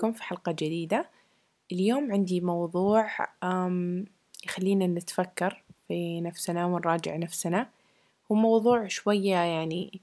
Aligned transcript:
فيكم 0.00 0.12
في 0.12 0.22
حلقة 0.22 0.52
جديدة. 0.52 1.08
اليوم 1.72 2.12
عندي 2.12 2.40
موضوع 2.40 3.08
يخلينا 4.44 4.86
نتفكر 4.86 5.62
في 5.88 6.20
نفسنا 6.20 6.66
ونراجع 6.66 7.16
نفسنا. 7.16 7.68
هو 8.32 8.36
موضوع 8.36 8.88
شوية 8.88 9.36
يعني 9.36 10.00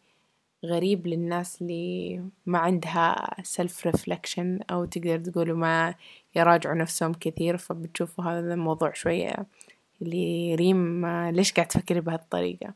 غريب 0.66 1.07
للناس 1.07 1.62
اللي 1.62 2.23
ما 2.45 2.59
عندها 2.59 3.36
self 3.44 3.86
reflection 3.88 4.59
أو 4.71 4.86
تقدر 4.86 5.20
تقولوا 5.20 5.57
ما 5.57 5.95
يراجعوا 6.36 6.75
نفسهم 6.75 7.14
كثير 7.14 7.57
فبتشوفوا 7.57 8.23
هذا 8.23 8.54
الموضوع 8.54 8.93
شوية 8.93 9.36
اللي 10.02 10.55
ريم 10.55 11.05
ليش 11.08 11.53
قاعد 11.53 11.67
تفكري 11.67 12.02
بهالطريقة 12.02 12.73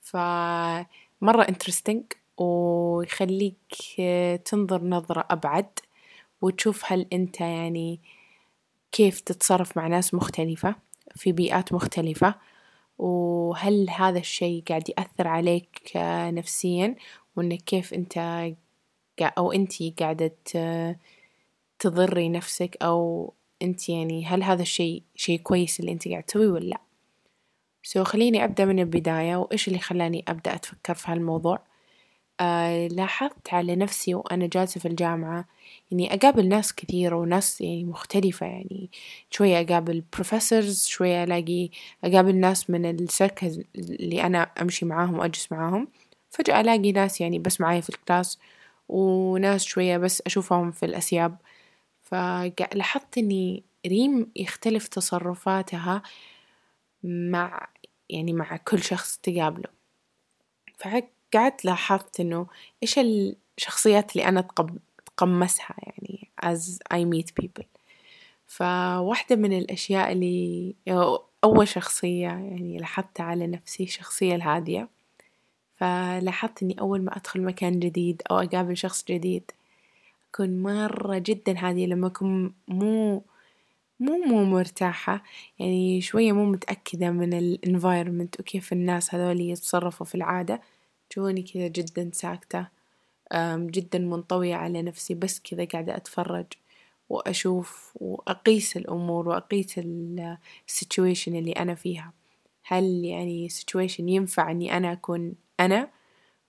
فمرة 0.00 1.42
interesting 1.48 2.02
ويخليك 2.38 3.56
تنظر 4.44 4.84
نظرة 4.84 5.26
أبعد. 5.30 5.66
وتشوف 6.42 6.92
هل 6.92 7.06
أنت 7.12 7.40
يعني 7.40 8.00
كيف 8.92 9.20
تتصرف 9.20 9.76
مع 9.76 9.86
ناس 9.86 10.14
مختلفة 10.14 10.74
في 11.16 11.32
بيئات 11.32 11.72
مختلفة 11.72 12.34
وهل 12.98 13.90
هذا 13.90 14.18
الشي 14.18 14.60
قاعد 14.60 14.88
يأثر 14.88 15.28
عليك 15.28 15.92
نفسيا؟ 16.32 16.96
وإنك 17.36 17.58
كيف 17.62 17.94
أنت 17.94 18.18
أو 19.22 19.52
أنتي 19.52 19.94
قاعدة 19.98 20.34
تضري 21.78 22.28
نفسك؟ 22.28 22.76
أو 22.82 23.32
أنت 23.62 23.88
يعني 23.88 24.26
هل 24.26 24.42
هذا 24.42 24.62
الشي 24.62 25.02
شي 25.14 25.38
كويس 25.38 25.80
اللي 25.80 25.92
أنت 25.92 26.08
قاعد 26.08 26.22
تسويه 26.22 26.48
ولا 26.48 26.64
لأ؟ 26.64 26.80
So 27.82 28.04
خليني 28.04 28.44
أبدأ 28.44 28.64
من 28.64 28.78
البداية 28.78 29.36
وإيش 29.36 29.68
اللي 29.68 29.78
خلاني 29.78 30.24
أبدأ 30.28 30.54
أتفكر 30.54 30.94
في 30.94 31.12
هالموضوع؟ 31.12 31.71
آه 32.42 32.86
لاحظت 32.88 33.54
على 33.54 33.76
نفسي 33.76 34.14
وأنا 34.14 34.46
جالسة 34.46 34.80
في 34.80 34.88
الجامعة 34.88 35.44
إني 35.92 36.14
أقابل 36.14 36.48
ناس 36.48 36.74
كثيرة 36.74 37.16
وناس 37.16 37.60
يعني 37.60 37.84
مختلفة 37.84 38.46
يعني 38.46 38.90
شوية 39.30 39.60
أقابل 39.60 40.02
professors 40.12 40.86
شوية 40.86 41.24
ألاقي 41.24 41.68
أقابل 42.04 42.36
ناس 42.36 42.70
من 42.70 42.86
ال 42.86 42.97
circle 42.97 43.64
اللي 43.76 44.22
أنا 44.26 44.42
أمشي 44.42 44.84
معاهم 44.86 45.18
وأجلس 45.18 45.52
معاهم. 45.52 45.88
فجأة 46.30 46.60
ألاقي 46.60 46.92
ناس 46.92 47.20
يعني 47.20 47.38
بس 47.38 47.60
معاي 47.60 47.82
في 47.82 47.90
ال 47.90 47.98
class 47.98 48.38
وناس 48.88 49.64
شوية 49.64 49.98
بس 49.98 50.22
أشوفهم 50.26 50.70
في 50.70 50.86
الأسياب. 50.86 51.36
فلاحظت 52.00 53.18
إني 53.18 53.62
ريم 53.86 54.30
يختلف 54.36 54.88
تصرفاتها 54.88 56.02
مع 57.04 57.68
يعني 58.10 58.32
مع 58.32 58.56
كل 58.56 58.82
شخص 58.82 59.18
تقابله. 59.22 59.68
فقعدت 61.32 61.64
لاحظت 61.64 62.20
إنه 62.20 62.46
إيش 62.82 62.98
الشخصيات 62.98 64.12
اللي 64.12 64.28
أنا 64.28 64.46
أتقمصها 65.08 65.76
يعني 65.78 66.28
as 66.44 66.78
I 66.94 67.04
meet 67.14 67.44
people. 67.44 67.64
فواحدة 68.46 69.36
من 69.36 69.58
الأشياء 69.58 70.12
اللي 70.12 70.74
أول 71.44 71.68
شخصية 71.68 72.28
يعني 72.28 72.78
لاحظتها 72.78 73.24
على 73.24 73.46
نفسي 73.46 73.82
الشخصية 73.82 74.34
الهادية. 74.34 74.88
فلاحظت 75.76 76.62
إني 76.62 76.80
أول 76.80 77.02
ما 77.02 77.16
أدخل 77.16 77.42
مكان 77.42 77.80
جديد 77.80 78.22
أو 78.30 78.38
أقابل 78.38 78.76
شخص 78.76 79.04
جديد 79.04 79.50
أكون 80.34 80.62
مرة 80.62 81.18
جدا 81.18 81.58
هادية 81.58 81.86
لما 81.86 82.06
أكون 82.06 82.54
مو 82.68 83.22
مو 84.00 84.16
مو 84.26 84.44
مرتاحة. 84.44 85.22
يعني 85.58 86.00
شوية 86.00 86.32
مو 86.32 86.44
متأكدة 86.44 87.10
من 87.10 87.34
ال 87.34 87.43
environment 87.43 88.40
وكيف 88.40 88.72
الناس 88.72 89.14
هذول 89.14 89.40
يتصرفوا 89.40 90.06
في 90.06 90.14
العادة. 90.14 90.60
تشوفوني 91.12 91.42
كذا 91.42 91.68
جدا 91.68 92.10
ساكتة 92.12 92.66
جدا 93.56 93.98
منطوية 93.98 94.54
على 94.54 94.82
نفسي 94.82 95.14
بس 95.14 95.40
كذا 95.40 95.64
قاعدة 95.64 95.96
أتفرج 95.96 96.46
وأشوف 97.08 97.92
وأقيس 98.00 98.76
الأمور 98.76 99.28
وأقيس 99.28 99.80
ال 100.68 100.75
situation 100.75 101.36
اللي 101.36 101.52
أنا 101.52 101.74
فيها. 101.74 102.12
هل 102.64 103.04
يعني 103.04 103.48
situation 103.48 104.08
ينفع 104.08 104.50
إني 104.50 104.76
أنا 104.76 104.92
أكون 104.92 105.34
أنا؟ 105.60 105.88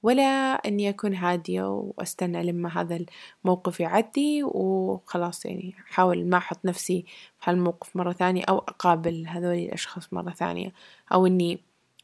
ولا 0.03 0.53
إني 0.67 0.89
أكون 0.89 1.15
هادية 1.15 1.63
وأستنى 1.63 2.43
لما 2.43 2.81
هذا 2.81 3.05
الموقف 3.45 3.79
يعدي 3.79 4.43
وخلاص 4.43 5.45
يعني 5.45 5.73
أحاول 5.91 6.25
ما 6.25 6.37
أحط 6.37 6.65
نفسي 6.65 7.05
في 7.39 7.51
هالموقف 7.51 7.95
مرة 7.95 8.13
ثانية 8.13 8.43
أو 8.43 8.57
أقابل 8.57 9.27
هذول 9.27 9.55
الأشخاص 9.55 10.13
مرة 10.13 10.31
ثانية. 10.31 10.73
أو 11.13 11.25
إني 11.27 11.59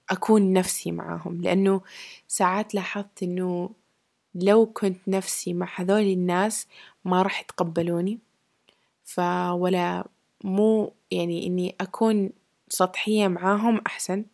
أكون 0.09 0.53
نفسي 0.53 0.92
معاهم 0.92 1.42
لأنه 1.42 1.81
ساعات 2.28 2.75
لاحظت 2.75 3.24
إنه 3.24 3.70
لو 4.36 4.66
كنت 4.66 4.97
نفسي 5.08 5.53
مع 5.53 5.68
هذول 5.75 6.02
الناس 6.02 6.68
ما 7.06 7.22
راح 7.22 7.42
يتقبلوني 7.42 8.20
فولا 9.03 10.08
مو 10.44 10.94
يعني 11.12 11.47
إني 11.47 11.75
أكون 11.81 12.30
سطحية 12.70 13.28
معاهم 13.28 13.81
أحسن 13.88 14.25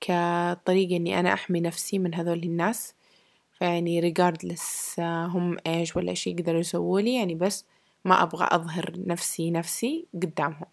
كطريقة 0.00 0.96
إني 0.96 1.20
أنا 1.20 1.32
أحمي 1.32 1.60
نفسي 1.60 1.98
من 1.98 2.14
هذول 2.14 2.42
الناس. 2.42 2.94
فيعني 3.58 4.14
regardless 4.14 4.98
هم 5.00 5.56
إيش 5.66 5.96
ولا 5.96 6.10
إيش 6.10 6.26
يقدروا 6.26 6.60
يسوولي 6.60 7.14
يعني 7.14 7.34
بس 7.34 7.64
ما 8.04 8.22
أبغى 8.22 8.48
أظهر 8.50 8.92
نفسي 8.96 9.50
نفسي 9.50 10.06
قدامهم. 10.14 10.66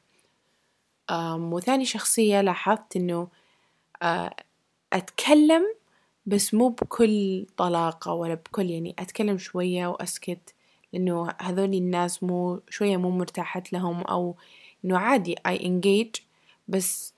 وثاني 1.53 1.85
شخصية 1.85 2.41
لاحظت 2.41 2.95
إنه 2.95 3.27
أتكلم 4.93 5.63
بس 6.25 6.53
مو 6.53 6.69
بكل 6.69 7.45
طلاقة 7.57 8.13
ولا 8.13 8.33
بكل 8.35 8.69
يعني 8.69 8.95
أتكلم 8.99 9.37
شوية 9.37 9.87
وأسكت 9.87 10.53
لأنه 10.93 11.29
هذول 11.41 11.73
الناس 11.73 12.23
مو 12.23 12.61
شوية 12.69 12.97
مو 12.97 13.09
مرتاحت 13.09 13.73
لهم 13.73 14.01
أو 14.01 14.35
إنه 14.85 14.97
عادي 14.97 15.35
I 15.47 15.51
engage 15.59 16.21
بس 16.67 17.13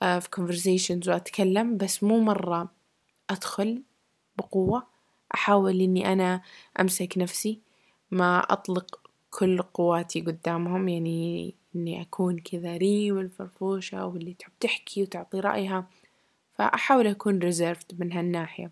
في 0.00 0.28
conversations 0.36 1.08
وأتكلم 1.08 1.76
بس 1.76 2.02
مو 2.04 2.20
مرة 2.20 2.68
أدخل 3.30 3.82
بقوة. 4.38 4.86
أحاول 5.34 5.80
إني 5.80 6.12
أنا 6.12 6.42
أمسك 6.80 7.14
نفسي 7.18 7.60
ما 8.10 8.38
أطلق 8.40 9.00
كل 9.30 9.62
قواتي 9.62 10.20
قدامهم 10.20 10.88
يعني 10.88 11.54
إني 11.76 12.02
أكون 12.02 12.38
كذا 12.38 12.76
ريم 12.76 13.18
الفرفوشة 13.18 14.06
واللي 14.06 14.34
تحب 14.34 14.52
تحكي 14.60 15.02
وتعطي 15.02 15.40
رأيها. 15.40 15.88
فأحاول 16.58 17.06
أكون 17.06 17.38
ريزيرفد 17.38 18.00
من 18.00 18.12
هالناحية. 18.12 18.70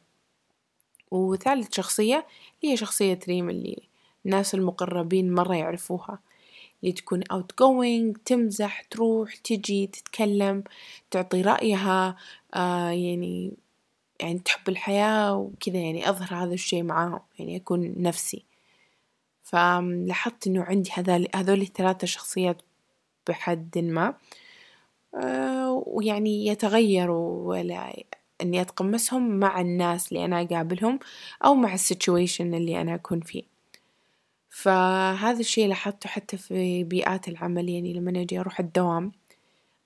وثالث 1.11 1.75
شخصية 1.75 2.27
هي 2.63 2.77
شخصية 2.77 3.19
ريم 3.29 3.51
اللي 3.51 3.83
الناس 4.27 4.55
المقربين 4.55 5.35
مرة 5.35 5.55
يعرفوها. 5.55 6.19
اللي 6.83 6.93
تكون 6.93 7.23
outgoing 7.25 8.19
تمزح 8.25 8.83
تروح 8.83 9.37
تجي 9.37 9.87
تتكلم 9.87 10.65
تعطي 11.11 11.43
رأيها 11.43 12.17
آه 12.55 12.91
يعني 12.91 13.53
يعني 14.21 14.39
تحب 14.39 14.69
الحياة 14.69 15.37
وكذا 15.37 15.77
يعني 15.77 16.09
أظهر 16.09 16.35
هذا 16.35 16.55
الشي 16.55 16.83
معاهم 16.83 17.21
يعني 17.39 17.57
أكون 17.57 17.95
نفسي. 18.03 18.45
فلاحظت 19.43 20.47
إنه 20.47 20.63
عندي 20.63 20.91
هذول 20.93 21.29
هذول 21.35 21.61
الثلاثة 21.61 22.07
شخصيات 22.07 22.63
بحد 23.29 23.79
ما. 23.79 24.15
ويعني 25.87 26.47
يتغيروا 26.47 27.49
ولا 27.49 28.05
إني 28.43 28.61
أتقمصهم 28.61 29.39
مع 29.39 29.61
الناس 29.61 30.13
اللي 30.13 30.25
أنا 30.25 30.43
أقابلهم 30.43 30.99
أو 31.45 31.55
مع 31.55 31.75
السيتويشن 31.75 32.55
اللي 32.55 32.81
أنا 32.81 32.95
أكون 32.95 33.21
فيه. 33.21 33.43
فهذا 34.51 35.41
الشي 35.41 35.67
لاحظته 35.67 36.09
حتى 36.09 36.37
في 36.37 36.85
بيئات 36.85 37.29
العمل 37.29 37.69
يعني 37.69 37.93
لما 37.93 38.21
أجي 38.21 38.41
أروح 38.41 38.61
الدوام 38.61 39.13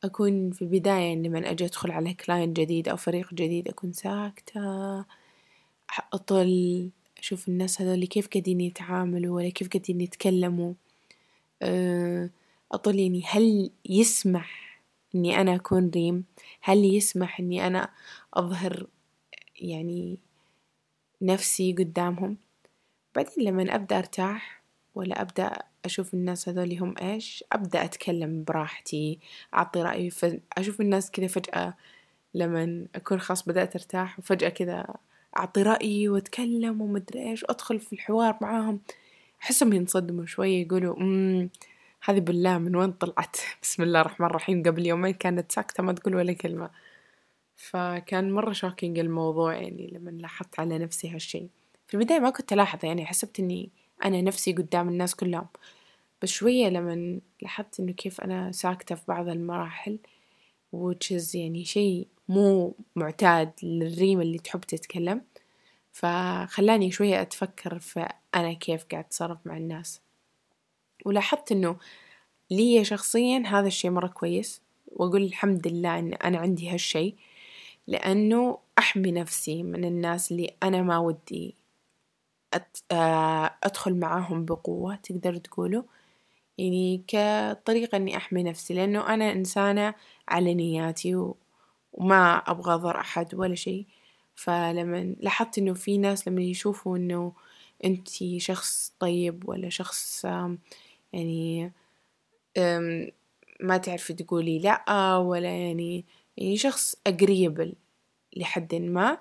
أكون 0.05 0.51
في 0.51 0.63
البداية 0.63 1.09
يعني 1.09 1.29
لما 1.29 1.51
أجي 1.51 1.65
أدخل 1.65 1.91
على 1.91 2.15
كلاين 2.15 2.53
جديد 2.53 2.89
أو 2.89 2.97
فريق 2.97 3.35
جديد 3.35 3.69
أكون 3.69 3.93
ساكتة 3.93 4.61
أطل 6.13 6.91
أشوف 7.19 7.49
الناس 7.49 7.83
هذول 7.83 8.05
كيف 8.05 8.29
قاعدين 8.29 8.61
يتعاملوا 8.61 9.37
ولا 9.37 9.49
كيف 9.49 9.69
قاعدين 9.69 10.01
يتكلموا. 10.01 10.75
آه، 11.63 12.31
أطل 12.73 12.99
يعني 12.99 13.23
هل 13.27 13.71
يسمح 13.89 14.70
إني 15.15 15.41
أنا 15.41 15.55
أكون 15.55 15.91
ريم. 15.91 16.25
هل 16.61 16.85
يسمح 16.85 17.41
إني 17.41 17.67
أنا 17.67 17.91
أظهر 18.35 18.87
يعني 19.61 20.19
نفسي 21.23 21.73
قدامهم؟ 21.73 22.37
بعدين 23.15 23.45
لما 23.45 23.75
أبدأ 23.75 23.99
أرتاح 23.99 24.63
ولا 24.95 25.23
أبدأ 25.23 25.53
أشوف 25.85 26.15
الناس 26.15 26.49
هذول 26.49 26.79
هم 26.79 26.95
إيش 27.03 27.45
أبدأ 27.53 27.85
أتكلم 27.85 28.45
براحتي 28.45 29.19
أعطي 29.55 29.83
رأيي. 29.83 30.11
أشوف 30.59 30.81
الناس 30.81 31.11
كذا 31.11 31.27
فجأة 31.27 31.75
لما 32.35 32.87
أكون 32.95 33.21
خلاص 33.21 33.49
بدأت 33.49 33.77
أرتاح 33.77 34.19
وفجأة 34.19 34.49
كذا 34.49 34.87
أعطي 35.37 35.63
رأيي 35.63 36.09
وأتكلم 36.09 36.81
ومدري 36.81 37.31
إيش 37.31 37.43
وأدخل 37.43 37.81
في 37.81 37.93
الحوار 37.93 38.39
معاهم. 38.41 38.81
أحسهم 39.43 39.73
ينصدموا 39.73 40.27
شوية 40.27 40.63
يقولوا 40.63 40.97
أمم 40.97 41.51
هذه 42.05 42.21
بالله 42.21 42.59
من 42.59 42.77
وين 42.77 42.93
طلعت؟ 42.93 43.37
بسم 43.63 43.83
الله 43.83 44.01
الرحمن 44.01 44.27
الرحيم. 44.27 44.63
قبل 44.63 44.87
يومين 44.87 45.15
كانت 45.15 45.53
ساكتة 45.53 45.83
ما 45.83 45.93
تقول 45.93 46.15
ولا 46.15 46.33
كلمة. 46.33 46.71
فكان 47.57 48.33
مرة 48.33 48.53
شوكينج 48.53 48.99
الموضوع 48.99 49.55
يعني 49.55 49.91
لما 49.93 50.11
لاحظت 50.11 50.61
على 50.61 50.79
نفسي 50.79 51.11
هالشي. 51.11 51.49
في 51.89 51.95
البداية 51.95 52.19
ما 52.19 52.31
كنت 52.31 52.53
ألاحظه 52.53 52.89
يعني 52.89 53.07
حسبت 53.07 53.41
إني 53.41 53.71
أنا 54.05 54.21
نفسي 54.23 54.53
قدام 54.53 54.89
الناس 54.89 55.15
كلهم. 55.15 55.47
بس 56.23 56.29
شوية 56.29 56.69
لمن 56.69 57.21
لاحظت 57.43 57.81
إنه 57.81 57.93
كيف 57.93 58.21
أنا 58.21 58.53
ساكتة 58.53 58.95
في 58.95 59.03
بعض 59.09 59.29
المراحل 59.29 59.99
is 61.15 61.35
يعني 61.35 61.65
شي 61.65 62.07
مو 62.29 62.77
معتاد 62.97 63.53
للريم 63.63 64.21
اللي 64.21 64.39
تحب 64.39 64.61
تتكلم. 64.61 65.23
فخلاني 65.93 66.91
شوية 66.91 67.23
أتفكر 67.23 67.79
في 67.79 68.09
أنا 68.35 68.53
كيف 68.53 68.85
قاعد 68.85 69.05
أتصرف 69.05 69.39
مع 69.47 69.57
الناس. 69.57 70.01
ولاحظت 71.07 71.53
إنه 71.53 71.77
لي 72.51 72.85
شخصيا 72.85 73.43
هذا 73.47 73.67
الشي 73.67 73.91
مرة 73.91 74.07
كويس 74.07 74.63
وأقول 74.87 75.23
الحمد 75.23 75.69
لله 75.69 75.99
إن 75.99 76.15
أنا 76.15 76.39
عندي 76.39 76.71
هالشي 76.71 77.15
لأنه 77.87 78.59
أحمي 78.79 79.13
نفسي 79.13 79.63
من 79.63 79.85
الناس 79.85 80.33
اللي 80.33 80.51
أنا 80.63 80.83
ما 80.83 80.99
ودي 80.99 81.55
أدخل 83.65 83.95
معاهم 83.95 84.45
بقوة 84.45 84.95
تقدر 84.97 85.37
تقولوا 85.37 85.83
يعني 86.59 87.05
كطريقة 87.09 87.97
إني 87.97 88.17
أحمي 88.17 88.43
نفسي 88.43 88.75
لأنه 88.75 89.15
أنا 89.15 89.33
إنسانة 89.33 89.95
على 90.29 90.55
نياتي 90.55 91.15
وما 91.93 92.37
أبغى 92.37 92.75
أضر 92.75 93.01
أحد 93.01 93.35
ولا 93.35 93.55
شي 93.55 93.87
فلما 94.35 95.15
لاحظت 95.21 95.59
إنه 95.59 95.75
في 95.75 95.99
ناس 95.99 96.29
لما 96.29 96.43
يشوفوا 96.43 96.97
إنه 96.97 97.33
أنتي 97.85 98.41
شخص 98.41 98.93
طيب 99.01 99.49
ولا 99.49 99.69
شخص 99.69 100.27
يعني 101.13 101.73
ما 103.61 103.77
تعرفي 103.77 104.13
تقولي 104.15 104.59
لأ 104.59 105.17
ولا 105.17 105.49
يعني 105.69 106.05
يعني 106.37 106.57
شخص 106.57 106.95
أجريبل 107.07 107.75
لحد 108.37 108.75
ما 108.75 109.19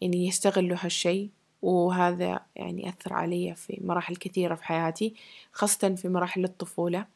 يعني 0.00 0.26
يستغلوا 0.28 0.76
هالشي. 0.80 1.30
وهذا 1.62 2.40
يعني 2.56 2.88
أثر 2.88 3.12
علي 3.12 3.54
في 3.54 3.78
مراحل 3.84 4.16
كثيرة 4.16 4.54
في 4.54 4.64
حياتي 4.64 5.14
خاصة 5.52 5.94
في 5.94 6.08
مراحل 6.08 6.44
الطفولة. 6.44 7.06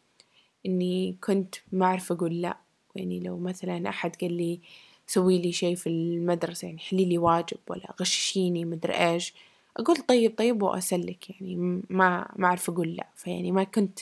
إني 0.67 1.17
كنت 1.25 1.55
ما 1.73 1.87
أعرف 1.87 2.13
أقول 2.13 2.43
لأ. 2.43 2.57
يعني 2.97 3.21
لو 3.21 3.39
مثلا 3.39 3.89
أحد 3.89 4.17
قال 4.17 4.33
لي 4.33 4.61
سوي 5.07 5.39
لي 5.39 5.53
شي 5.53 5.77
في 5.77 5.89
المدرسة 5.89 6.67
يعني 6.67 6.79
حلي 6.79 7.05
لي 7.05 7.19
واجب 7.19 7.59
ولا 7.69 7.95
غششيني 8.01 8.65
مدري 8.65 8.95
إيش. 8.95 9.35
أقول 9.77 9.97
طيب 9.97 10.39
طيب 10.39 10.63
وأسلك 10.63 11.31
يعني 11.31 11.57
ما 11.91 12.33
ما 12.37 12.47
أعرف 12.47 12.71
أقول 12.71 12.95
لأ. 12.95 13.07
فيعني 13.17 13.53
ما 13.53 13.65
كنت 13.65 13.99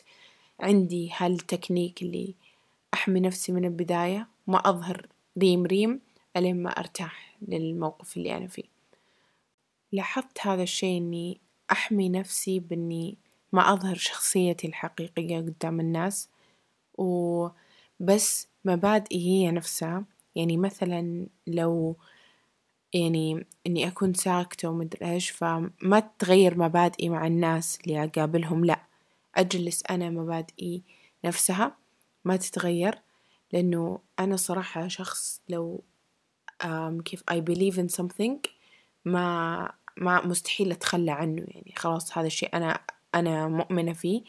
عندي 0.61 1.11
هالتكنيك 1.17 2.03
اللي 2.03 2.35
أحمي 2.95 3.21
نفسي 3.21 3.53
من 3.53 3.65
البداية 3.65 4.29
وما 4.47 4.59
أظهر 4.59 5.07
ريم 5.39 5.67
ريم 5.67 6.01
ألين 6.37 6.63
ما 6.63 6.71
أرتاح 6.71 7.37
للموقف 7.49 8.17
اللي 8.17 8.37
أنا 8.37 8.47
فيه. 8.47 8.75
لاحظت 9.93 10.47
هذا 10.47 10.63
الشي 10.63 10.97
إني 10.97 11.41
أحمي 11.73 12.09
نفسي 12.09 12.61
بإني 12.61 13.17
ما 13.53 13.73
أظهر 13.73 13.95
شخصيتي 13.95 14.67
الحقيقية 14.67 15.39
قدام 15.39 15.81
الناس 15.81 16.29
وبس 16.99 18.49
مبادئي 18.65 19.29
هي 19.29 19.51
نفسها. 19.51 20.05
يعني 20.35 20.57
مثلا 20.57 21.27
لو 21.47 21.97
يعني 22.95 23.47
إني 23.67 23.89
أكون 23.89 24.15
ساكتة 24.15 24.69
ومدري 24.69 25.13
إيش 25.13 25.31
فما 25.31 26.01
تتغير 26.01 26.59
مبادئي 26.59 27.09
مع 27.09 27.27
الناس 27.27 27.79
اللي 27.81 28.05
أقابلهم 28.05 28.65
لأ. 28.65 28.81
أجلس 29.37 29.83
أنا 29.91 30.11
مبادئي 30.11 30.83
نفسها 31.25 31.77
ما 32.25 32.37
تتغير 32.37 32.99
لأنه 33.53 33.99
أنا 34.19 34.37
صراحة 34.37 34.89
شخص 34.89 35.41
لو 35.49 35.83
كيف 37.05 37.23
I 37.31 37.35
believe 37.35 37.77
in 37.79 38.03
something 38.03 38.51
ما 39.05 39.73
ما 39.97 40.27
مستحيل 40.27 40.73
أتخلى 40.73 41.11
عنه 41.11 41.43
يعني 41.49 41.75
خلاص 41.77 42.19
هذا 42.19 42.27
الشيء 42.27 42.57
أنا 42.57 42.81
أنا 43.15 43.49
مؤمنة 43.49 43.93
فيه. 43.93 44.23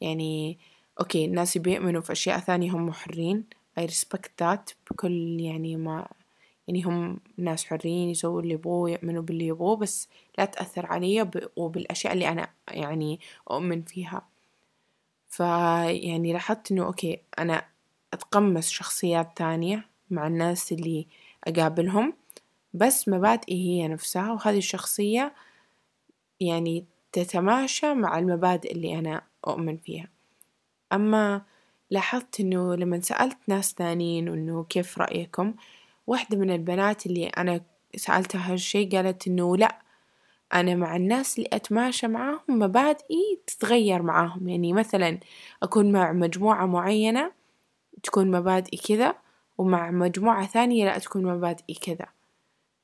يعني 0.00 0.58
أوكي 1.00 1.24
الناس 1.24 1.58
بيؤمنوا 1.58 2.00
في 2.00 2.12
أشياء 2.12 2.38
ثانية 2.38 2.70
هم 2.70 2.92
حرين 2.92 3.44
I 3.80 3.82
respect 3.82 4.30
that 4.42 4.74
بكل 4.90 5.40
يعني 5.40 5.76
ما 5.76 6.08
يعني 6.70 6.82
هم 6.82 7.20
ناس 7.36 7.64
حرين 7.64 8.10
يسووا 8.10 8.40
اللي 8.42 8.54
يبغوه 8.54 8.90
يؤمنوا 8.90 9.22
باللي 9.22 9.46
يبغوه 9.46 9.76
بس 9.76 10.08
لا 10.38 10.44
تأثر 10.44 10.86
علي 10.86 11.30
وبالأشياء 11.56 12.12
اللي 12.12 12.28
أنا 12.28 12.48
يعني 12.68 13.20
أؤمن 13.50 13.82
فيها. 13.82 14.28
فيعني 15.28 16.32
لاحظت 16.32 16.72
إنه 16.72 16.84
أوكي 16.84 17.20
أنا 17.38 17.64
أتقمص 18.12 18.70
شخصيات 18.70 19.36
تانية 19.36 19.86
مع 20.10 20.26
الناس 20.26 20.72
اللي 20.72 21.06
أقابلهم 21.44 22.12
بس 22.74 23.08
مبادئي 23.08 23.54
هي 23.54 23.88
نفسها 23.88 24.32
وهذه 24.32 24.58
الشخصية 24.58 25.34
يعني 26.40 26.84
تتماشى 27.12 27.94
مع 27.94 28.18
المبادئ 28.18 28.72
اللي 28.72 28.98
أنا 28.98 29.22
أؤمن 29.46 29.76
فيها. 29.76 30.08
أما 30.92 31.42
لاحظت 31.90 32.40
إنه 32.40 32.74
لما 32.74 33.00
سألت 33.00 33.38
ناس 33.46 33.74
ثانيين 33.78 34.28
إنه 34.28 34.64
كيف 34.64 34.98
رأيكم 34.98 35.54
واحدة 36.06 36.38
من 36.38 36.50
البنات 36.50 37.06
اللي 37.06 37.26
أنا 37.26 37.60
سألتها 37.96 38.52
هالشي 38.52 38.84
قالت 38.84 39.26
إنه 39.26 39.56
لأ 39.56 39.78
أنا 40.54 40.74
مع 40.74 40.96
الناس 40.96 41.38
اللي 41.38 41.48
أتماشى 41.52 42.08
معاهم 42.08 42.40
مبادئي 42.48 43.40
تتغير 43.46 44.02
معاهم. 44.02 44.48
يعني 44.48 44.72
مثلا 44.72 45.18
أكون 45.62 45.92
مع 45.92 46.12
مجموعة 46.12 46.66
معينة 46.66 47.32
تكون 48.02 48.30
مبادئي 48.30 48.78
كذا 48.78 49.14
ومع 49.58 49.90
مجموعة 49.90 50.46
ثانية 50.46 50.84
لا 50.84 50.98
تكون 50.98 51.24
مبادئي 51.24 51.74
كذا. 51.74 52.06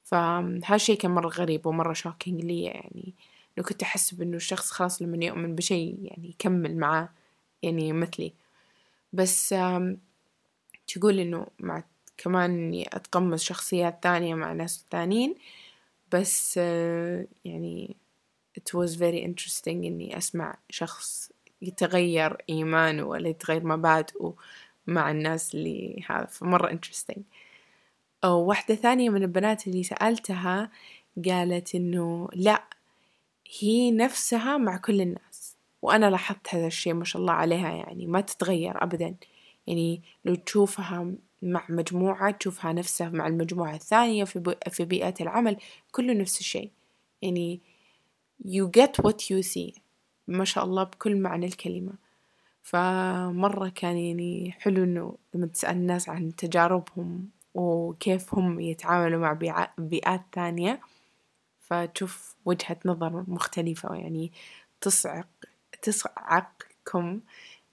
فهالشي 0.04 0.96
كان 0.96 1.10
مرة 1.10 1.28
غريب 1.28 1.66
ومرة 1.66 1.92
شوكينج 1.92 2.44
لي 2.44 2.62
يعني 2.62 3.14
لو 3.56 3.64
كنت 3.64 3.82
أحسب 3.82 4.22
إنه 4.22 4.36
الشخص 4.36 4.70
خلاص 4.70 5.02
لما 5.02 5.24
يؤمن 5.24 5.54
بشي 5.54 5.90
يعني 5.90 6.28
يكمل 6.28 6.76
معاه 6.76 7.08
يعني 7.62 7.92
مثلي. 7.92 8.32
بس 9.12 9.54
تقول 10.86 11.18
إنه 11.18 11.46
مع 11.60 11.84
كمان 12.18 12.50
إني 12.50 12.88
أتقمص 12.92 13.42
شخصيات 13.42 13.98
ثانية 14.02 14.34
مع 14.34 14.52
ناس 14.52 14.84
ثانيين 14.90 15.34
بس 16.12 16.56
يعني 17.44 17.96
it 18.58 18.78
was 18.78 18.90
very 18.96 19.24
interesting 19.26 19.68
إني 19.68 20.18
أسمع 20.18 20.56
شخص 20.70 21.32
يتغير 21.62 22.36
إيمانه 22.50 23.04
ولا 23.04 23.28
يتغير 23.28 23.66
مبادئه 23.66 24.34
مع 24.86 25.10
الناس 25.10 25.54
اللي 25.54 26.04
هذا 26.08 26.24
فمرة 26.24 26.76
interesting. 26.76 27.20
أو 28.24 28.44
واحدة 28.44 28.74
ثانية 28.74 29.10
من 29.10 29.22
البنات 29.22 29.66
اللي 29.66 29.82
سألتها 29.82 30.70
قالت 31.28 31.74
إنه 31.74 32.28
لأ 32.32 32.64
هي 33.60 33.90
نفسها 33.90 34.56
مع 34.56 34.76
كل 34.76 35.00
الناس 35.00 35.56
وأنا 35.82 36.10
لاحظت 36.10 36.54
هذا 36.54 36.66
الشيء 36.66 36.94
ما 36.94 37.04
شاء 37.04 37.22
الله 37.22 37.32
عليها 37.32 37.70
يعني 37.70 38.06
ما 38.06 38.20
تتغير 38.20 38.82
أبدا. 38.82 39.14
يعني 39.66 40.02
لو 40.24 40.34
تشوفها 40.34 41.12
مع 41.46 41.64
مجموعة 41.68 42.30
تشوفها 42.30 42.72
نفسها 42.72 43.08
مع 43.08 43.26
المجموعة 43.26 43.74
الثانية 43.74 44.24
في, 44.24 44.56
في 44.70 44.84
بيئة 44.84 45.14
العمل 45.20 45.56
كله 45.92 46.12
نفس 46.14 46.40
الشيء. 46.40 46.70
يعني 47.22 47.60
you 48.44 48.70
get 48.78 49.04
what 49.04 49.16
you 49.30 49.42
see. 49.42 49.80
ما 50.28 50.44
شاء 50.44 50.64
الله 50.64 50.82
بكل 50.82 51.16
معنى 51.16 51.46
الكلمة. 51.46 51.92
فمرة 52.62 53.68
كان 53.68 53.96
يعني 53.96 54.52
حلو 54.52 54.84
إنه 54.84 55.16
لما 55.34 55.46
تسأل 55.46 55.76
الناس 55.76 56.08
عن 56.08 56.36
تجاربهم 56.36 57.28
وكيف 57.54 58.34
هم 58.34 58.60
يتعاملوا 58.60 59.20
مع 59.20 59.32
بيئات 59.78 60.22
ثانية 60.32 60.80
فتشوف 61.60 62.36
وجهة 62.44 62.78
نظر 62.84 63.24
مختلفة. 63.28 63.94
يعني 63.94 64.32
تصعق 64.80 65.28
تصعقكم 65.82 67.20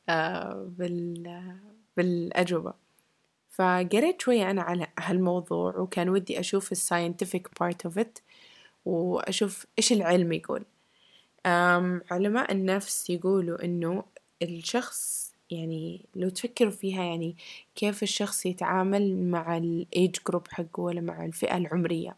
آه، 0.10 0.68
بال 0.78 1.58
بالأجوبة. 1.98 2.83
فقريت 3.54 4.22
شوية 4.22 4.52
أنا 4.52 4.62
على 4.62 4.88
هالموضوع 5.00 5.78
وكان 5.78 6.10
ودي 6.10 6.40
أشوف 6.40 6.72
ال 6.72 6.80
scientific 6.80 7.60
part 7.60 7.86
of 7.86 7.98
it 8.00 8.20
وأشوف 8.86 9.66
إيش 9.80 9.94
العلم 9.94 10.34
يقول. 10.34 10.66
علماء 12.12 12.52
النفس 12.52 13.10
يقولوا 13.10 13.66
إنه 13.66 14.04
الشخص 14.42 15.34
يعني 15.52 16.06
لو 16.16 16.30
تفكروا 16.30 16.72
فيها 16.72 17.04
يعني 17.04 17.36
كيف 17.76 18.04
الشخص 18.04 18.46
يتعامل 18.46 19.18
مع 19.32 19.58
الإيج 19.58 20.16
جروب 20.28 20.48
حقه 20.48 20.82
ولا 20.82 21.02
مع 21.02 21.26
الفئة 21.26 21.58
العمرية. 21.58 22.16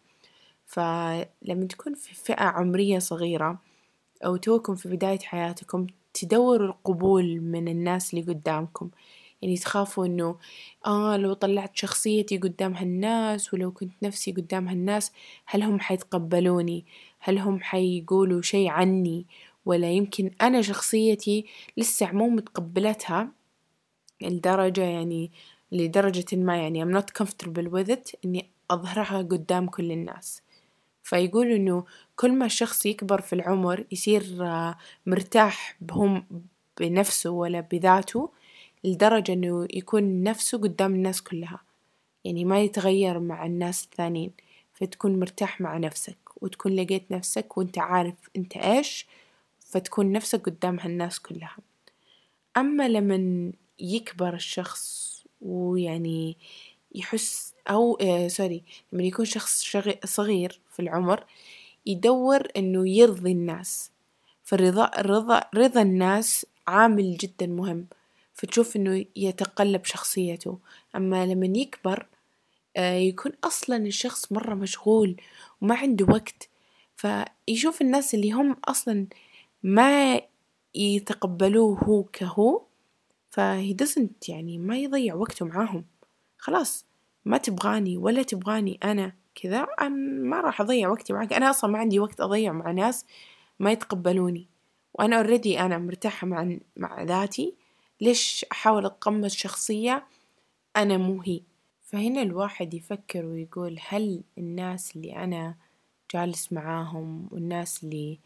فلما 0.67 1.67
تكون 1.69 1.93
في 1.95 2.15
فئة 2.15 2.43
عمرية 2.43 2.99
صغيرة 2.99 3.59
أو 4.25 4.35
توكم 4.37 4.75
في 4.75 4.89
بداية 4.89 5.19
حياتكم 5.19 5.87
تدوروا 6.13 6.67
القبول 6.67 7.41
من 7.41 7.67
الناس 7.67 8.13
اللي 8.13 8.25
قدامكم. 8.33 8.89
يعني 9.41 9.57
تخافوا 9.57 10.05
إنه 10.05 10.37
آه 10.85 11.17
لو 11.17 11.33
طلعت 11.33 11.75
شخصيتي 11.75 12.37
قدام 12.37 12.73
هالناس 12.73 13.53
ولو 13.53 13.71
كنت 13.71 13.93
نفسي 14.03 14.31
قدام 14.31 14.67
هالناس 14.67 15.11
هل 15.45 15.63
هم 15.63 15.79
حيتقبلوني؟ 15.79 16.85
هل 17.19 17.39
هم 17.39 17.59
حيقولوا 17.59 18.41
شي 18.41 18.69
عني؟ 18.69 19.25
ولا 19.65 19.91
يمكن 19.91 20.31
أنا 20.41 20.61
شخصيتي 20.61 21.45
لسه 21.77 22.11
مو 22.11 22.29
متقبلتها 22.29 23.31
لدرجة 24.21 24.81
يعني 24.83 25.31
لدرجة 25.71 26.35
ما 26.35 26.57
يعني 26.57 26.85
I'm 26.85 26.97
not 26.97 27.23
comfortable 27.23 27.69
with 27.71 27.89
it 27.89 28.15
إني 28.25 28.49
أظهرها 28.71 29.17
قدام 29.17 29.67
كل 29.67 29.91
الناس. 29.91 30.41
فيقول 31.03 31.51
إنه 31.51 31.85
كل 32.15 32.33
ما 32.33 32.45
الشخص 32.45 32.85
يكبر 32.85 33.21
في 33.21 33.33
العمر 33.33 33.85
يصير 33.91 34.23
مرتاح 35.05 35.77
بهم 35.81 36.25
بنفسه 36.79 37.29
ولا 37.29 37.59
بذاته 37.59 38.29
لدرجة 38.83 39.33
إنه 39.33 39.67
يكون 39.73 40.23
نفسه 40.23 40.57
قدام 40.57 40.95
الناس 40.95 41.21
كلها. 41.21 41.59
يعني 42.25 42.45
ما 42.45 42.61
يتغير 42.61 43.19
مع 43.19 43.45
الناس 43.45 43.83
الثانيين 43.83 44.31
فتكون 44.73 45.19
مرتاح 45.19 45.61
مع 45.61 45.77
نفسك 45.77 46.17
وتكون 46.41 46.75
لقيت 46.75 47.11
نفسك 47.11 47.57
وأنت 47.57 47.77
عارف 47.77 48.15
أنت 48.35 48.57
إيش 48.57 49.05
فتكون 49.59 50.11
نفسك 50.11 50.45
قدام 50.45 50.79
هالناس 50.79 51.19
كلها. 51.19 51.57
أما 52.57 52.87
لمن 52.87 53.53
يكبر 53.79 54.33
الشخص 54.33 55.15
ويعني 55.41 56.37
يحس 56.95 57.53
أو 57.69 57.95
آه 58.01 58.27
سوري 58.27 58.63
لما 58.93 59.03
يكون 59.03 59.25
شخص 59.25 59.77
صغير 60.05 60.59
في 60.71 60.81
العمر 60.81 61.23
يدور 61.85 62.47
إنه 62.57 62.89
يرضي 62.89 63.31
الناس. 63.31 63.91
فالرضا 64.43 64.91
الرضا 64.97 65.41
رضا 65.55 65.81
الناس 65.81 66.45
عامل 66.67 67.17
جدا 67.17 67.47
مهم. 67.47 67.87
فتشوف 68.35 68.75
إنه 68.75 69.05
يتقلب 69.15 69.85
شخصيته. 69.85 70.59
أما 70.95 71.25
لما 71.25 71.57
يكبر 71.59 72.07
آه 72.77 72.93
يكون 72.95 73.31
أصلا 73.43 73.77
الشخص 73.77 74.31
مرة 74.31 74.53
مشغول 74.55 75.21
وما 75.61 75.75
عنده 75.75 76.05
وقت 76.09 76.49
فيشوف 76.95 77.81
الناس 77.81 78.15
اللي 78.15 78.31
هم 78.31 78.55
أصلا 78.65 79.07
ما 79.63 80.21
يتقبلوه 80.75 81.79
هو 81.83 82.03
كهو 82.03 82.61
فهي 83.29 83.75
doesn't 83.83 84.29
يعني 84.29 84.57
ما 84.57 84.77
يضيع 84.77 85.15
وقته 85.15 85.45
معاهم. 85.45 85.85
خلاص 86.37 86.85
ما 87.25 87.37
تبغاني 87.37 87.97
ولا 87.97 88.23
تبغاني 88.23 88.79
أنا 88.83 89.13
كذا 89.35 89.67
ما 90.27 90.41
راح 90.41 90.61
أضيع 90.61 90.89
وقتي 90.89 91.13
معك 91.13 91.33
أنا 91.33 91.49
أصلا 91.49 91.71
ما 91.71 91.79
عندي 91.79 91.99
وقت 91.99 92.21
أضيع 92.21 92.51
مع 92.51 92.71
ناس 92.71 93.05
ما 93.59 93.71
يتقبلوني 93.71 94.47
وأنا 94.93 95.17
اوريدي 95.17 95.59
أنا 95.59 95.77
مرتاحة 95.77 96.27
مع 96.27 96.57
مع 96.77 97.03
ذاتي. 97.03 97.55
ليش 98.01 98.45
أحاول 98.51 98.85
أتقمص 98.85 99.35
شخصية 99.35 100.07
أنا 100.77 100.97
مو 100.97 101.21
هي؟ 101.21 101.41
فهنا 101.81 102.21
الواحد 102.21 102.73
يفكر 102.73 103.25
ويقول 103.25 103.79
هل 103.87 104.23
الناس 104.37 104.95
اللي 104.95 105.15
أنا 105.15 105.55
جالس 106.13 106.53
معاهم 106.53 107.27
والناس 107.31 107.83
اللي 107.83 108.19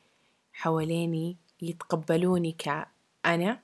حواليني 0.53 1.37
يتقبلوني 1.61 2.51
كأنا 2.51 3.59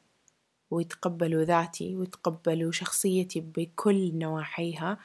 ويتقبلوا 0.72 1.44
ذاتي 1.44 1.96
ويتقبلوا 1.96 2.72
شخصيتي 2.72 3.40
بكل 3.40 4.18
نواحيها 4.18 4.98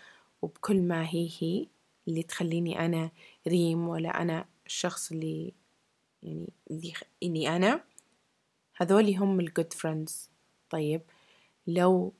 وبكل 0.42 0.82
ما 0.82 1.06
هي 1.08 1.30
هي 1.40 1.66
اللي 2.08 2.22
تخليني 2.22 2.84
أنا 2.86 3.10
ريم 3.48 3.88
ولا 3.88 4.22
أنا 4.22 4.44
الشخص 4.66 5.12
اللي 5.12 5.52
يعني 6.22 6.52
اللي 6.70 6.92
إني 7.22 7.56
أنا؟ 7.56 7.84
هذولي 8.76 9.16
هم 9.16 9.40
الجود 9.40 9.72
فريندز 9.72 10.30
طيب 10.70 11.02
لو 11.66 12.12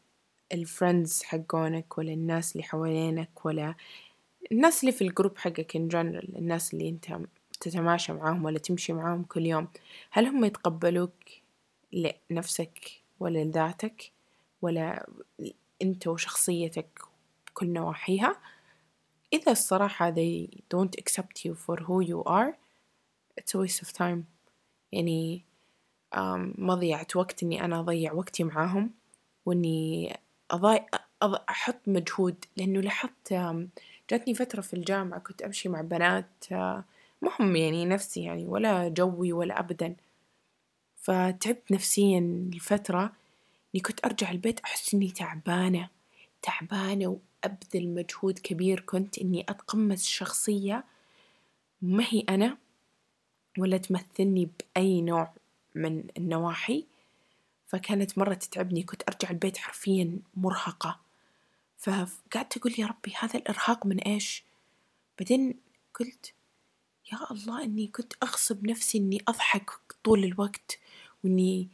ال 0.52 0.61
friends 0.61 1.22
حقونك 1.22 1.98
ولا 1.98 2.12
الناس 2.12 2.52
اللي 2.52 2.62
حوالينك 2.62 3.46
ولا 3.46 3.74
الناس 4.52 4.80
اللي 4.80 4.92
في 4.92 5.02
ال 5.04 5.10
group 5.10 5.38
حقك 5.38 5.72
in 5.76 5.92
general 5.92 6.36
الناس 6.36 6.74
اللي 6.74 6.88
انت 6.88 7.18
تتماشى 7.60 8.12
معاهم 8.12 8.44
ولا 8.44 8.58
تمشي 8.58 8.92
معاهم 8.92 9.24
كل 9.24 9.46
يوم 9.46 9.68
هل 10.10 10.26
هم 10.26 10.44
يتقبلوك 10.44 11.12
لنفسك 11.92 12.90
ولا 13.20 13.44
لذاتك 13.44 14.12
ولا 14.62 15.06
انت 15.82 16.06
وشخصيتك 16.06 17.00
بكل 17.46 17.72
نواحيها؟ 17.72 18.36
إذا 19.32 19.52
الصراحة 19.52 20.14
they 20.14 20.46
don't 20.74 21.00
accept 21.00 21.44
you 21.44 21.54
for 21.54 21.76
who 21.76 22.00
you 22.00 22.24
are 22.26 22.54
it's 23.40 23.54
a 23.54 23.58
waste 23.58 23.82
of 23.82 23.92
time. 23.92 24.24
يعني 24.92 25.44
مضيعة 26.58 27.06
وقت 27.14 27.42
إني 27.42 27.64
أنا 27.64 27.80
أضيع 27.80 28.12
وقتي 28.12 28.44
معاهم 28.44 28.90
وإني 29.46 30.16
أضيع 30.50 30.86
أحط 31.22 31.76
مجهود. 31.86 32.44
لأنه 32.56 32.80
لاحظت 32.80 33.32
جاتني 34.10 34.34
فترة 34.34 34.60
في 34.60 34.74
الجامعة 34.74 35.20
كنت 35.20 35.42
أمشي 35.42 35.68
مع 35.68 35.80
بنات 35.80 36.44
مهم 37.22 37.56
يعني 37.56 37.86
نفسي 37.86 38.22
يعني 38.22 38.46
ولا 38.46 38.88
جوي 38.88 39.32
ولا 39.32 39.60
أبدا. 39.60 39.96
فتعبت 40.96 41.72
نفسيا 41.72 42.20
لفترة 42.54 43.12
إني 43.74 43.82
كنت 43.82 44.04
أرجع 44.06 44.30
البيت 44.30 44.60
أحس 44.60 44.94
إني 44.94 45.10
تعبانة 45.10 45.88
تعبانة 46.42 47.06
وأبذل 47.44 47.88
مجهود 47.94 48.38
كبير. 48.38 48.80
كنت 48.80 49.18
إني 49.18 49.40
أتقمص 49.48 50.06
شخصية 50.06 50.84
ما 51.82 52.04
هي 52.10 52.20
أنا 52.28 52.58
ولا 53.58 53.76
تمثلني 53.76 54.48
بأي 54.76 55.02
نوع. 55.02 55.32
من 55.74 56.04
النواحي 56.16 56.86
فكانت 57.66 58.18
مرة 58.18 58.34
تتعبني 58.34 58.82
كنت 58.82 59.02
أرجع 59.08 59.30
البيت 59.30 59.56
حرفيا 59.56 60.18
مرهقة. 60.34 61.00
فقعدت 61.78 62.56
أقول 62.56 62.74
يا 62.78 62.86
ربي 62.86 63.12
هذا 63.18 63.38
الإرهاق 63.38 63.86
من 63.86 63.98
إيش؟ 63.98 64.44
بعدين 65.18 65.54
قلت 66.00 66.32
يا 67.12 67.18
الله 67.30 67.64
إني 67.64 67.86
كنت 67.86 68.12
أغصب 68.22 68.66
نفسي 68.66 68.98
إني 68.98 69.22
أضحك 69.28 69.70
طول 70.04 70.24
الوقت 70.24 70.78
وإني 71.24 71.68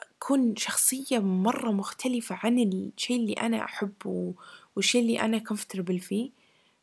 أكون 0.00 0.56
شخصية 0.56 1.18
مرة 1.18 1.70
مختلفة 1.70 2.38
عن 2.42 2.58
الشيء 2.58 3.16
اللي 3.16 3.32
أنا 3.32 3.64
أحبه 3.64 4.34
والشيء 4.76 5.00
اللي 5.00 5.20
أنا 5.20 5.38
comfortable 5.38 6.00
فيه. 6.00 6.30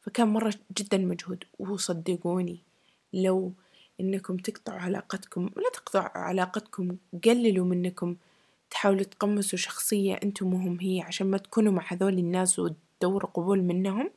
فكان 0.01 0.27
مرة 0.27 0.53
جدا 0.77 0.98
مجهود 0.98 1.43
وصدقوني 1.60 2.60
لو 3.13 3.53
إنكم 4.01 4.38
تقطعوا 4.38 4.79
علاقتكم 4.79 5.50
لا 5.55 5.70
تقطعوا 5.74 6.17
علاقتكم 6.17 6.98
قللوا 7.25 7.65
منكم. 7.65 8.15
تحاولوا 8.70 9.03
تقمصوا 9.03 9.60
شخصية 9.60 10.13
أنتم 10.24 10.50
مهم 10.51 10.79
هي 10.79 11.01
عشان 11.01 11.27
ما 11.27 11.38
تكونوا 11.38 11.72
مع 11.72 11.84
هذول 11.88 12.17
الناس 12.17 12.60
وتدوروا 12.60 13.29
قبول 13.29 13.62
منهم. 13.62 14.12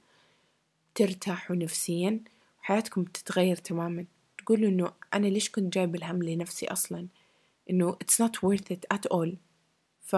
ترتاحوا 0.95 1.57
نفسيا 1.57 2.21
وحياتكم 2.61 3.05
تتغير 3.05 3.57
تماما. 3.57 4.05
تقولوا 4.39 4.69
إنه 4.69 4.93
أنا 5.15 5.27
ليش 5.27 5.51
كنت 5.51 5.75
جايب 5.75 5.95
الهم 5.95 6.23
لنفسي 6.23 6.67
أصلا؟ 6.67 7.07
إنه 7.71 7.97
it's 8.05 8.25
not 8.25 8.33
worth 8.49 8.77
it 8.77 8.97
at 8.97 9.17
all. 9.17 9.31
ف 10.01 10.17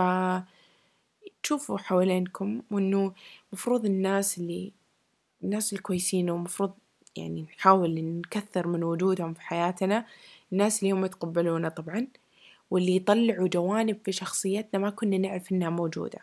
تشوفوا 1.43 1.79
حوالينكم 1.79 2.63
وإنه 2.71 3.13
مفروض 3.53 3.85
الناس 3.85 4.39
اللي 4.39 4.73
الناس 5.43 5.73
الكويسين 5.73 6.31
ومفروض 6.31 6.73
يعني 7.19 7.43
نحاول 7.43 8.05
نكثر 8.05 8.67
من 8.67 8.85
وجودهم 8.85 9.35
في 9.35 9.41
حياتنا 9.41 10.07
الناس 10.53 10.83
اللي 10.83 10.93
هم 10.93 11.05
يتقبلونا 11.05 11.69
طبعا 11.69 12.07
واللي 12.71 12.97
يطلعوا 12.97 13.49
جوانب 13.49 13.99
في 14.05 14.13
شخصيتنا 14.13 14.81
ما 14.81 14.91
كنا 14.91 15.19
نعرف 15.19 15.53
إنها 15.53 15.71
موجودة. 15.71 16.19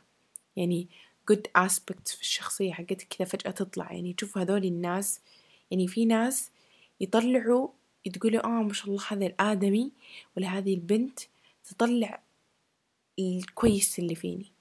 يعني 0.56 0.88
good 1.32 1.62
aspects 1.64 2.16
في 2.16 2.22
الشخصية 2.22 2.74
حقتك 2.74 3.08
كذا 3.10 3.28
فجأة 3.28 3.52
تطلع. 3.52 3.92
يعني 3.94 4.14
تشوف 4.14 4.38
هذول 4.38 4.66
الناس 4.66 5.22
يعني 5.72 5.88
في 5.88 6.06
ناس 6.06 6.52
يطلعوا 7.02 7.68
تقولوا 8.14 8.46
آه 8.46 8.64
ما 8.64 8.74
شاء 8.74 8.88
الله 8.88 9.04
هذا 9.12 9.26
الآدمي 9.26 9.92
ولا 10.38 10.48
هذه 10.48 10.74
البنت 10.74 11.20
تطلع 11.66 12.22
الكويس 13.20 14.00
اللي 14.00 14.16
فيني. 14.16 14.52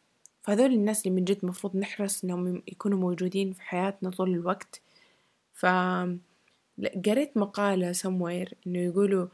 فهذول 0.42 0.72
الناس 0.72 1.06
اللي 1.06 1.16
من 1.16 1.24
جد 1.24 1.44
مفروض 1.44 1.76
نحرص 1.76 2.24
إنهم 2.24 2.62
يكونوا 2.68 2.98
موجودين 2.98 3.52
في 3.52 3.62
حياتنا 3.62 4.10
طول 4.10 4.30
الوقت. 4.30 4.80
ف 5.62 5.66
قريت 7.06 7.36
مقالة 7.36 7.92
somewhere 7.92 8.54
إنه 8.66 8.78
يقولوا 8.78 9.28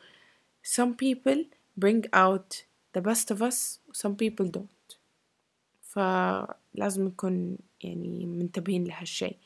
some 0.66 0.92
people 1.02 1.44
bring 1.84 2.02
out 2.14 2.64
the 2.96 3.00
best 3.00 3.30
of 3.34 3.42
us 3.42 3.78
some 3.92 4.14
people 4.16 4.46
don't. 4.58 4.96
فلازم 5.82 7.06
نكون 7.06 7.58
يعني 7.82 8.26
منتبهين 8.26 8.84
لهالشي. 8.84 9.36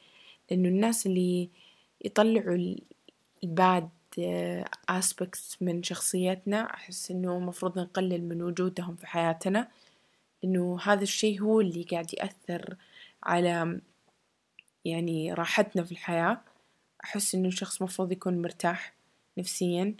لأنه 0.50 0.68
الناس 0.68 1.06
اللي 1.06 1.50
يطلعوا 2.04 2.76
الباد 3.44 3.88
aspects 4.90 5.56
من 5.60 5.82
شخصيتنا 5.82 6.74
أحس 6.74 7.10
إنه 7.10 7.38
مفروض 7.38 7.78
نقلل 7.78 8.28
من 8.28 8.42
وجودهم 8.42 8.96
في 8.96 9.06
حياتنا. 9.06 9.68
إنه 10.44 10.78
هذا 10.84 11.02
الشي 11.02 11.40
هو 11.40 11.60
اللي 11.60 11.82
قاعد 11.82 12.14
يأثر 12.14 12.76
على 13.22 13.80
يعني 14.84 15.32
راحتنا 15.32 15.84
في 15.84 15.92
الحياة. 15.92 16.40
أحس 17.04 17.34
إنه 17.34 17.48
الشخص 17.48 17.82
مفروض 17.82 18.12
يكون 18.12 18.42
مرتاح 18.42 18.94
نفسيا 19.38 19.94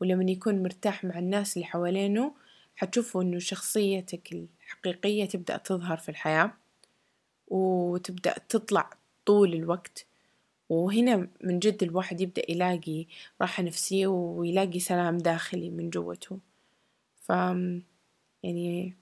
ولما 0.00 0.30
يكون 0.30 0.62
مرتاح 0.62 1.04
مع 1.04 1.18
الناس 1.18 1.56
اللي 1.56 1.66
حوالينه 1.66 2.34
حتشوفوا 2.76 3.22
إنه 3.22 3.38
شخصيتك 3.38 4.32
الحقيقية 4.32 5.24
تبدأ 5.24 5.56
تظهر 5.56 5.96
في 5.96 6.08
الحياة 6.08 6.52
وتبدأ 7.48 8.34
تطلع 8.48 8.90
طول 9.26 9.54
الوقت. 9.54 10.06
وهنا 10.68 11.28
من 11.44 11.58
جد 11.58 11.82
الواحد 11.82 12.20
يبدأ 12.20 12.42
يلاقي 12.50 13.06
راحة 13.40 13.62
نفسية 13.62 14.06
ويلاقي 14.06 14.80
سلام 14.80 15.18
داخلي 15.18 15.70
من 15.70 15.90
جوته. 15.90 16.38
ف 17.16 17.28
يعني 18.42 18.94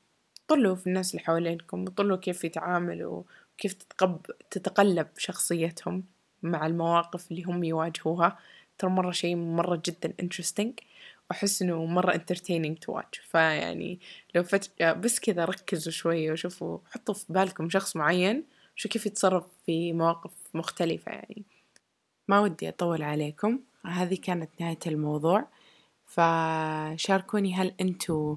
طلوا 0.48 0.74
في 0.74 0.86
الناس 0.86 1.10
اللي 1.14 1.24
حوالينكم 1.24 1.82
وطلوا 1.82 2.16
كيف 2.16 2.44
يتعاملوا 2.44 3.22
وكيف 3.54 3.74
تتقلب 4.50 5.08
شخصيتهم. 5.18 6.04
مع 6.44 6.66
المواقف 6.66 7.30
اللي 7.30 7.42
هم 7.42 7.64
يواجهوها. 7.64 8.38
ترى 8.78 8.90
مرة 8.90 9.10
شيء 9.10 9.36
مرة 9.36 9.82
جدا 9.86 10.12
interesting 10.22 10.84
أحس 11.30 11.62
إنه 11.62 11.84
مرة 11.84 12.12
entertaining 12.12 12.74
to 12.86 12.94
watch. 12.94 13.20
فيعني 13.30 13.98
لو 14.34 14.42
فجأة 14.42 14.92
بس 14.92 15.20
كذا 15.20 15.44
ركزوا 15.44 15.92
شوية 15.92 16.32
وشوفوا 16.32 16.78
حطوا 16.90 17.14
في 17.14 17.24
بالكم 17.28 17.70
شخص 17.70 17.96
معين 17.96 18.44
شو 18.76 18.88
كيف 18.88 19.06
يتصرف 19.06 19.44
في 19.66 19.92
مواقف 19.92 20.32
مختلفة 20.54 21.12
يعني. 21.12 21.42
ما 22.28 22.40
ودي 22.40 22.68
أطول 22.68 23.02
عليكم 23.02 23.60
هذه 23.86 24.18
كانت 24.22 24.50
نهاية 24.60 24.78
الموضوع. 24.86 25.48
فشاركوني 26.06 27.54
هل 27.54 27.74
أنتوا 27.80 28.36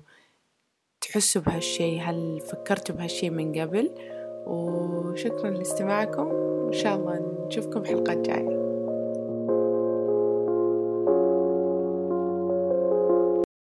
تحسوا 1.01 1.41
بهالشي؟ 1.41 1.99
هل 1.99 2.41
فكرتوا 2.41 2.95
بهالشي 2.95 3.29
من 3.29 3.61
قبل؟ 3.61 4.16
وشكرا 4.47 5.49
لاستماعكم 5.49 6.27
وإن 6.27 6.73
شاء 6.73 6.95
الله 6.95 7.21
نشوفكم 7.47 7.85
حلقات 7.85 8.17
جاية. 8.17 8.56